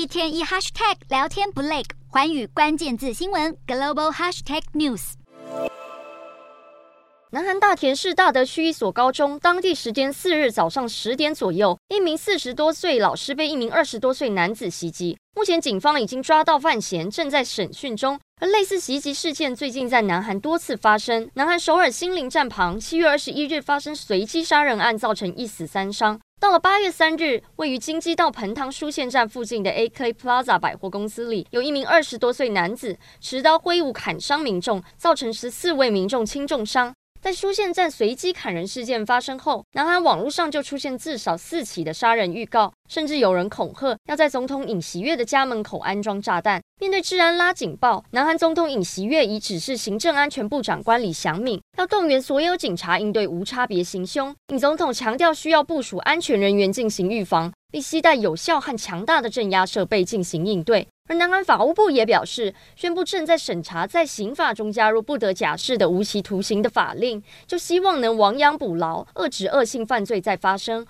[0.00, 5.12] 一天一 hashtag 聊天不累，环宇关键字新闻 global hashtag news。
[7.32, 15.18] 南韩大田市大德区一所高中，当地时间四日早上十点左右，一名四十多岁老师被一名二十多岁男子袭击。
[15.36, 18.18] 目前警方已经抓到犯嫌，正在审讯中。
[18.40, 21.30] 而类似袭击事件最近在南韩多次发生。
[21.34, 26.18] 南韩首尔新林站旁，七月二十一日发生随机杀人案，造成一死三伤。
[26.40, 36.94] 到了八月三日，位于京畿道盆塘书线站附近的 AK Plaza 百货公司里，有一名二十多岁男子持刀挥舞砍伤民众，造成十四位民众轻重伤。
[37.22, 46.62] 在书线站随机砍人事件发生后，南韩网络上就出现至少四起的杀人预告，甚至有人恐吓要在总统尹锡悦的家门口安装炸弹。
[46.80, 54.34] 面对治安拉警报，南韩总统尹锡悦已指示行政安全部长官李祥敏要动员所有警察应对无差别行凶。
[54.48, 60.86] 尹总统强调需要部署安全人员进行预防，并携带有效和强大的镇压设备进行应对。
[61.08, 70.86] 而南安法务部也表示，宣布正在审查在刑法中加入不得假释的无期徒刑的法令，就希望能亡羊补牢，遏制恶性犯罪再发生。